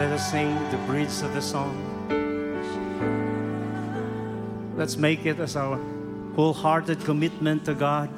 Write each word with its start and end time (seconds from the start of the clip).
Let 0.00 0.12
us 0.12 0.30
sing 0.30 0.54
the 0.70 0.78
bridge 0.86 1.20
of 1.20 1.34
the 1.34 1.42
song. 1.42 1.76
Let's 4.74 4.96
make 4.96 5.26
it 5.26 5.38
as 5.38 5.56
our 5.56 5.78
wholehearted 6.36 7.04
commitment 7.04 7.66
to 7.66 7.74
God. 7.74 8.08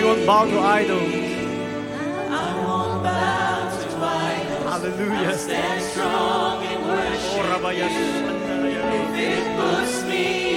I 0.00 0.02
won't 0.02 0.26
bow 0.26 0.44
to 0.46 0.58
idols. 0.60 1.12
I 1.12 2.56
won't 2.64 3.02
bow 3.02 3.68
to 3.68 3.96
idols. 3.98 4.64
Hallelujah. 4.64 5.28
I'll 5.28 5.36
stand 5.36 5.82
strong 5.82 6.64
in 6.64 6.88
worship. 6.88 7.20
Oh, 7.36 7.42
if 8.96 9.14
it 9.14 9.44
puts 9.58 10.04
me 10.04 10.49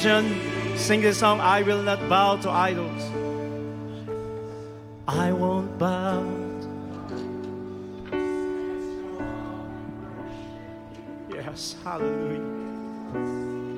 vision, 0.00 0.78
sing 0.78 1.02
this 1.02 1.18
song 1.18 1.40
I 1.40 1.60
will 1.60 1.82
not 1.82 2.08
bow 2.08 2.36
to 2.36 2.50
idols. 2.50 3.02
I 5.06 5.30
won't 5.30 5.78
bow. 5.78 6.24
Yes, 11.28 11.76
hallelujah. 11.84 13.69